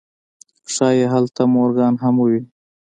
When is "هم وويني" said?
2.03-2.49